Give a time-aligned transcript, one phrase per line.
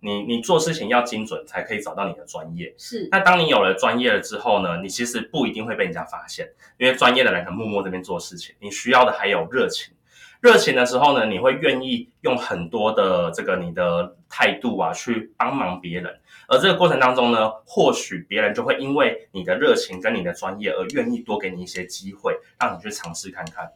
[0.00, 2.74] 你你做事情要精准，才可以找到你的专业。
[2.76, 8.54] 是，那当你有了专业了之后呢，你其实不一定会被人家发现，因为专业的人可能默默这边做事情。
[8.60, 9.94] 你需要的还有热情，
[10.40, 16.18] 热情的时候呢，你会愿意用很多的这个你的态度啊，去帮忙别人。
[16.48, 23.70] 而这个过程当中呢，或许别人就会因为你的热情跟你的专业而愿意多给你一些机会，让你去尝试看看。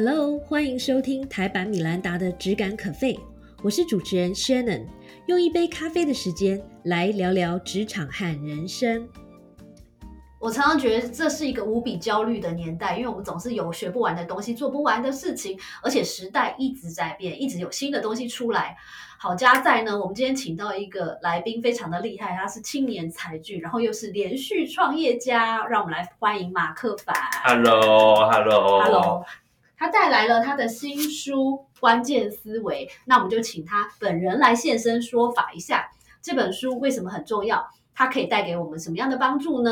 [0.00, 3.18] Hello，欢迎收听台版米兰达的只感可废，
[3.64, 4.86] 我是主持人 Shannon，
[5.26, 9.08] 用一杯咖啡的时间来聊聊职场和人生。
[10.38, 18.76] 我常常觉得这是一个无比焦虑的年代，因为我们总是有学不完的东西，做不完的事情，而且时代一直在变，一直有新的东西出来。
[19.18, 27.16] 好家在呢，我们今天请到一个来宾，非常的厉害，他是青年才俊，然后又是连续创业家，让我们来欢迎马克凡。
[27.42, 29.24] Hello，Hello，Hello。
[29.78, 35.88] 他带来了他的新书《关键思维》，那我们就请他本人来现身说法一下，
[36.20, 37.64] 这本书为什么很重要？
[37.94, 39.70] 它可以带给我们什么样的帮助呢？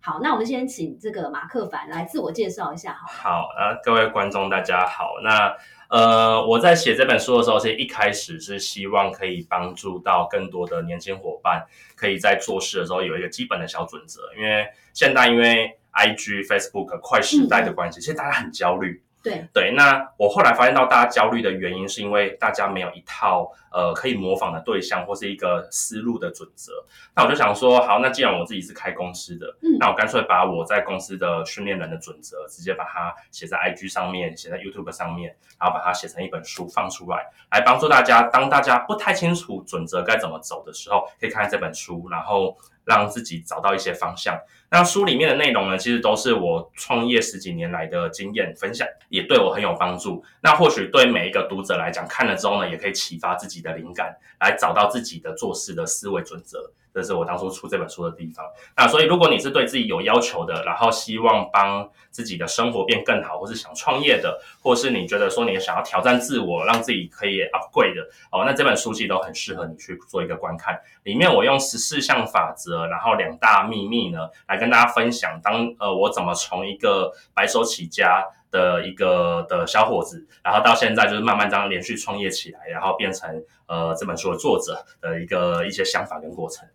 [0.00, 3.08] 好，那我们先请这个马克凡来自我介绍一下，好。
[3.08, 5.14] 好，呃，各位观众大家好。
[5.24, 5.52] 那
[5.88, 14.20] 呃，我在写这本书的时候，其实一开始是希望可以帮助到更多的年轻伙伴，可以在做事的时候有一个基本的小准则。
[14.38, 14.64] 因为
[14.94, 19.02] 现在因为 I G、Facebook 快时代的关系，其实大家很焦虑。
[19.22, 26.72] 对对，那我后来发现到大家焦虑的原因，是因为大家没有一套呃可以模仿的对象或是一个思路的准则。
[27.14, 38.22] 那我就想说，好，那既然我自己是开公司的，嗯那我干脆把我在公司的训练人的准则，直接把它写在 IG 上面，写在 YouTube 上面，然后把它写成一本书放出来，来帮助大家。
[38.22, 44.38] 当大家不太清楚准则该怎么走的时候，可以看这本书，然后让自己找到一些方向。
[44.70, 50.24] 那书里面的内容呢，其实都是我创业十几年来的经验分享，也对我很有帮助。
[50.42, 56.72] 那或许对每一个读者来讲，看了之后呢，也可以启发自己的灵感，来找到自己的做事的思维准则。
[56.92, 58.44] 这是我当初出这本书的地方。
[58.76, 68.02] 那所以，如果你是对自己有要求的，然后希望帮自己的生活变更好，或是想创业的，或是你觉得说你想要挑战自我，让自己可以 upgrade 的
[68.32, 70.80] 哦，那这本书籍都很适合你去做一个观看。
[71.04, 86.68] 里面我用十四项法则，然后两大秘密呢，来跟大家分享当呃我怎么从一个白手起家的一个的小伙子，然后到现在就是慢慢这样连续创业起来，然后变成呃这本书的作者的一个一些想法跟过程。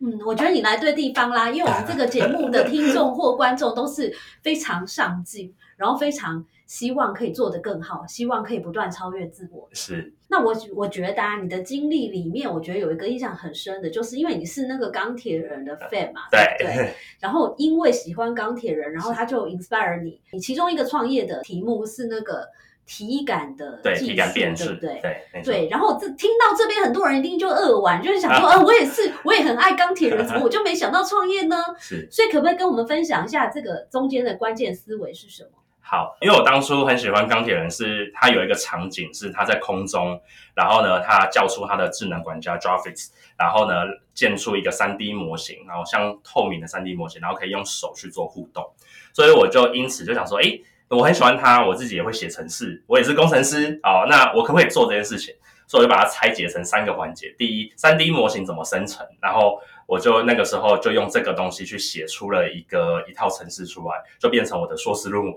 [0.00, 4.10] 嗯，我觉得你来对地方啦，因为我们这个节目的 听众或观众都是
[4.42, 9.68] 非常上进，然后非常希望可以做得更好，希望可以不断超越自我。
[9.72, 16.94] 是那我我觉得啊，你的经历里面，我觉得有一个印象很深的，就是因为你是那个钢铁人的 fan 嘛，对不对？
[17.18, 20.20] 然后因为喜欢钢铁人，然后他就 inspire 你。
[20.32, 22.46] 你其中一个创业的题目是那个
[22.90, 25.00] 体感的对体感辨识，对不对？
[25.32, 31.56] 对对，然后这听到这边很多人一定就扼腕，就是想说，呃， 我也是，我也很爱钢铁人，怎么我就没想到创业呢？
[31.78, 32.08] 是。
[32.10, 35.50] 所以可不可以跟我们分享一下这个中间的关键思维是什么？
[35.80, 40.20] 好，因为我当初很喜欢钢铁人是，他有一个场景是他在空中，
[40.56, 43.74] 然后呢，他叫出他的智能管家 Jarvis，然后呢，
[44.14, 48.64] 建出一个三 D 模型，然后像透明的三 D 模型，然后可以用手去做互动，
[49.12, 50.60] 所以我就因此就想说，诶，
[50.96, 55.34] 我很喜欢它，我自己也会写程式，我也是工程师，哦，那我可不可以做这件事情？
[55.68, 65.34] 所以我就把它拆解成三个环节，第一，三 D 模型怎么生成，然后我就那个时候就用这个东西去写出了一个一套程式出来，就变成我的硕士论文。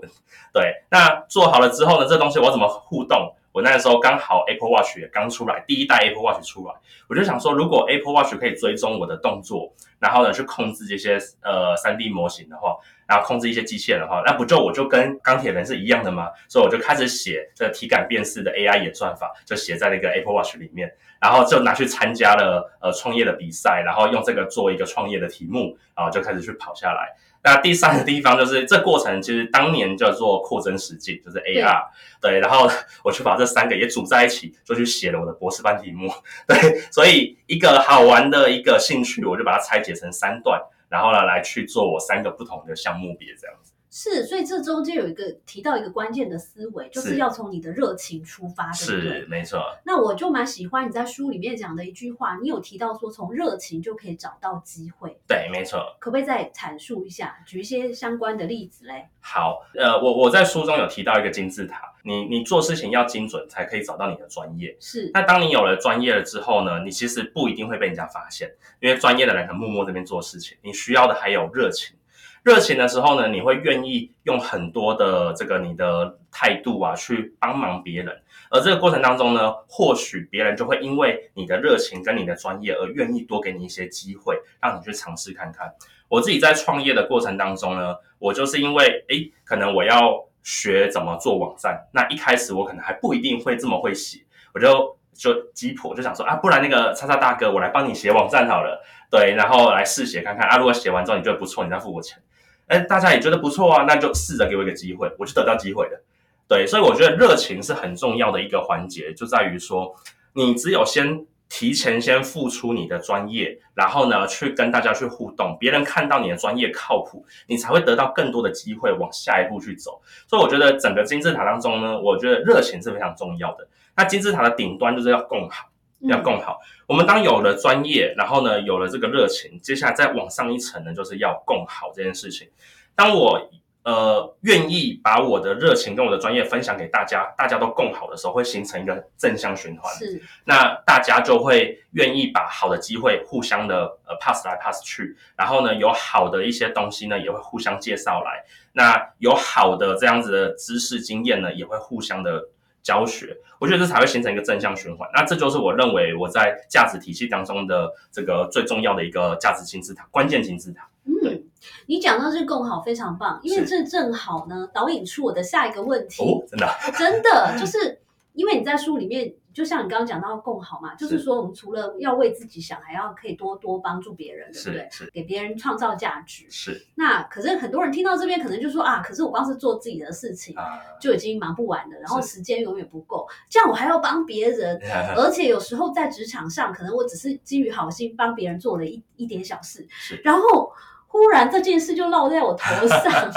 [0.52, 3.32] 对，那做好了之后呢，这东西我怎么互动？
[3.54, 6.74] 我那个时候刚好 Apple Watch 也刚出来，第一代 Apple Watch 出来，
[7.08, 12.76] 我就想说，如果 Apple Watch 可以追踪我的动作，然后呢去控制这些呃三 D 模型的话，
[13.06, 16.28] 然后控制一些机器人的话，那不就我就跟钢铁人是一样的吗？
[16.48, 27.14] 所以我就开始写这个体感辨识的 AI 演算法，就写在那个 Apple Watch 里面，然后就拿去参加了呃创业的比赛，然后用这个做一个创业的题目，然后就开始去跑下来。
[27.44, 31.84] 那第三个地方就是这过程，其实当年叫做扩增实境，就是 AR，
[32.20, 32.68] 对，然后
[33.04, 36.10] 我去把这三个也组在一起，就去写了我的博士班题目，
[36.48, 43.54] 对，所以一个好玩的一个兴趣，我就把它拆解成三段，然后呢来去做我三个不同的项目别这样。
[43.62, 43.63] 子。
[43.96, 49.26] 是，所以这中间有一个提到一个关键的思维，就是是要从你的热情出发，对不对是？
[49.26, 55.78] 没错，那我就蛮喜欢你在书里面讲的一句话，你有提到说从热情就可以找到机会，对，没错。
[56.00, 59.06] 可不可以再阐述一下，举一些相关的例子嘞？
[59.20, 64.76] 好，呃，我我在书中有提到一个金字塔，你你做事情要精准，才可以找到你的专业。
[64.80, 71.96] 是，那当你有了专业了之后呢，你其实不一定会被人家发现，因为专业的人可能默默这边做事情，你需要的还有热情。
[72.44, 78.14] 热情的时候呢，你会愿意用很多的这个你的态度啊，去帮忙别人。
[78.50, 85.72] 而这个过程当中呢，或许别人就会因为你的热情跟你的专业而愿意多给你一些机会，让你去尝试看看。
[86.06, 94.20] 我自己在创业的过程当中呢，我就是因为诶，可能我要学怎么做网站，那一开始我可能还不一定会这么会写，
[94.52, 102.22] 我就就急迫就想说啊，不然那个叉叉大哥，我来帮你写网站好了，对，然后来试写看看啊，如果写完之后你觉得不错，你再付我钱，
[102.66, 106.04] 哎，大家也觉得不错啊，那就试着给我一个机会，我就得到机会了，
[106.48, 109.94] 对，所以我觉得热情是很重要的一个环节，就在于说
[110.32, 111.26] 你只有先。
[111.46, 120.00] 提前先付出你的专业，然后呢，去跟大家去互动，别人看到你的专业靠谱，你才会得到更多的机会往下一步去走。
[120.26, 123.68] 所以我觉得整个金字塔当中呢，我觉得热情是非常重要的。
[123.94, 125.66] 那金字塔的顶端就是要共好，
[126.08, 126.58] 要共好。
[126.86, 132.48] 我们当有了专业，然后呢，有了这个热情，接下来再往上一层呢，就是要共好这件事情。
[132.94, 133.50] 当我
[133.84, 139.92] 呃，愿意把我的热情跟我的专业分享给大家，大家都共好的时候，会形成一个正向循环。
[139.96, 148.42] 是，那大家就会愿意把好的机会互相的呃 pass 来 pass 去，然后呢，有好的一些东西呢，也会互相介绍来。
[148.72, 152.42] 那有好的这样子的知识经验呢，也会互相的
[152.84, 153.36] 教学。
[153.58, 155.08] 我觉得这才会形成一个正向循环。
[155.12, 160.88] 那这就是我认为我在价值体系当中的这个最重要的一个价值金字塔，关键金字塔。
[161.06, 161.42] 嗯。
[161.86, 166.22] 你讲到这更好，非常棒，因为这正好呢导引出我的下一个问题。
[166.22, 168.00] 哦，真的，真的，就是
[168.34, 174.88] 因为你在书里面，就像你刚刚讲到共好嘛，就是说我们除了要为自己想，还要可以多多帮助别人，对不对？
[174.90, 176.44] 是，给别人创造价值。
[176.50, 176.86] 是。
[176.96, 180.54] 那可是很多人听到这边，可能就说啊，可是我光是做自己的事情
[181.00, 184.80] 就已经忙不完了，然后时间永远不够，这样我还要帮别人，
[185.16, 189.86] 而且有时候在职场上，可能我只是基于好心帮别人做了一一点小事，
[190.24, 190.72] 然后。
[191.06, 192.98] 忽然这件事就落在我头上，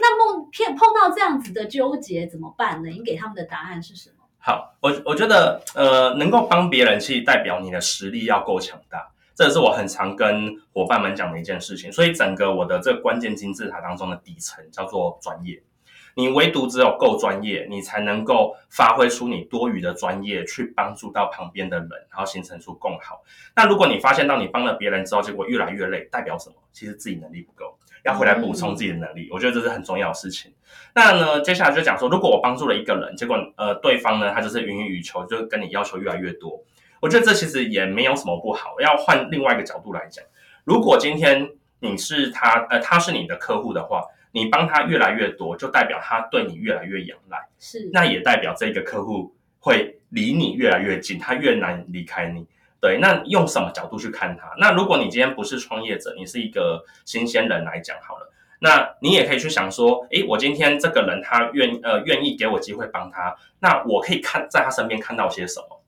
[0.00, 2.88] 那梦骗碰到这样子的纠结怎么办呢？
[2.88, 4.15] 你给他们的答案是什么？
[4.46, 11.90] 好，我我觉得呃，能够帮别人，其实代表你的实力要够强大，这也是我很常跟伙伴们讲的一件事情。
[11.90, 15.60] 所以整个我的这个关键金字塔当中的底层叫做专业。
[16.14, 23.24] 你唯独只有够专业，你才能够发挥出你多余的专业，去帮助到旁边的人，然后形成出共好。
[23.56, 26.54] 那如果你发现到你帮了别人之后，结果越来越累，代表什么？
[26.72, 27.76] 其实自己能力不够，
[28.06, 29.28] 要回来补充自己的能力。
[29.30, 30.50] 我觉得这是很重要的事情。
[30.94, 36.64] 那呢，接下来就讲说，如果我帮助了一个人，结果呃对方呢，他就是予欲求，就跟你要求越来越多。
[37.00, 38.80] 我觉得这其实也没有什么不好。
[38.80, 40.24] 要换另外一个角度来讲，
[40.64, 41.46] 如果今天
[41.80, 44.02] 你是他，呃，他是你的客户的话。
[44.32, 52.46] 你帮他越来越多，就代表他对你越来越仰赖，是，那也代表这个客户会离你越来越近，他越难离开你。
[52.80, 54.52] 对，那用什么角度去看他？
[54.58, 65.82] 那如果你今天不是创业者，你是一个新鲜人来讲好了，那你也可以去想说，诶，我今天这个人他愿呃愿意给我机会帮他，那我可以看在他身边看到些什么？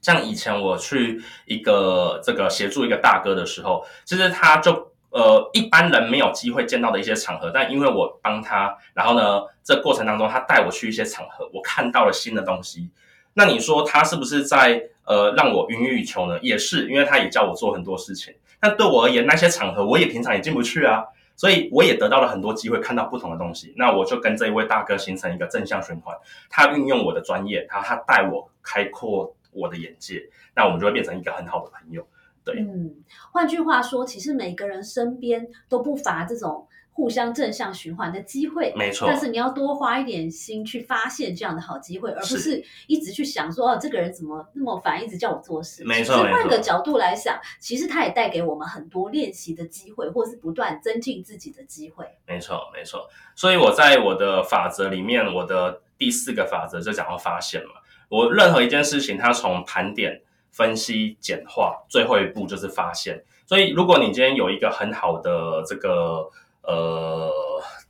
[0.00, 4.90] 像以前我去一个这个协助一个大哥的时候，其实他就。
[5.12, 12.90] 呃，一般人没有机会见到的一些场合，但因为我帮他，然后呢，这过程当中他带我去一些场合，我看到了新的东西。
[13.34, 16.38] 那你说他是不是在呃让我云欲求呢？
[16.40, 18.34] 也是，因为他也教我做很多事情。
[18.60, 23.74] 那对我而言，那些场合我也平常也进不去啊，所以我也得到了很多机会，看到不同的东西。
[23.76, 26.16] 那我就跟这一位大哥形成一个正向循环，
[26.48, 30.22] 他运用我的专业，他他带我开阔我的眼界，
[30.54, 32.06] 那我们就会变成一个很好的朋友。
[32.44, 32.94] 对，嗯，
[33.32, 39.08] 换句话说，其实每个人身边都不乏这种互相正向循环的机会，没错。
[39.08, 45.82] 但是你要多花一点心去发现这样的好机会，而不是一直去想说哦，这个人怎么那么烦，一直叫我做事。
[45.84, 52.04] 没错，换个角度来想，其实他也带给我们很多练习的机会，或是不断增进自己的机会。
[52.26, 53.08] 没错，没错。
[53.34, 57.70] 所以我在我的法则里面，我的第四个法则就讲到发现嘛。
[58.08, 60.22] 我任何一件事情，它从盘点。
[60.54, 63.24] 分析简化，最后一步就是发现。
[63.46, 66.28] 所以，如果你今天有一个很好的这个
[66.62, 67.30] 呃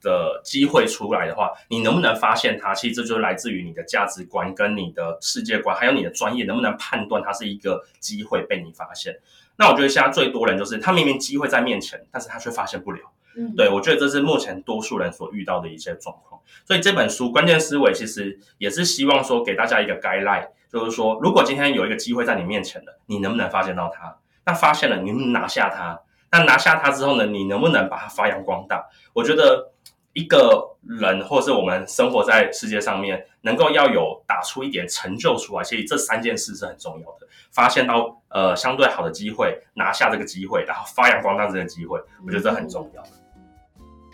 [0.00, 2.74] 的机会出来的话，你能不能发现它？
[2.74, 9.16] 其实这就是来自于你的价值观、跟你的世界观，还有你的专业，能不能判断它是一个机会被你发现？
[9.56, 13.00] 那我觉得现在最多人就是他明明机会在面前，但是他却发现不了。
[13.36, 16.40] 嗯，对我觉得这是目前多数人所遇到的一些状况。
[16.64, 20.48] 所以这本书关键思维其实也是希望说给大家一个 guideline。
[20.70, 24.16] 就是说，如果今天有一个机会在你面前了，你能不能发现到它？
[24.46, 26.00] 那发现了，你能拿下它？
[26.32, 27.26] 那拿下它之后呢？
[27.26, 28.82] 你能不能把它发扬光大？
[29.12, 29.70] 我觉得
[30.14, 37.26] 一个人，或是我们生活在世界上面，能够要有打出一点成就出来，所以这三件事是很重要的。
[37.50, 43.02] 发现到呃相对好的机会，拿下这个机会，然后发扬光大这个机会，我觉得这很重要。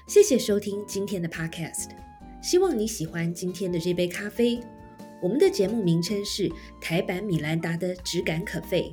[0.09, 1.91] 谢谢收听今天的 Podcast，
[2.43, 4.61] 希望你喜欢今天的这杯咖啡。
[5.23, 8.93] 我们的节目名称是台版米兰达的质感可废，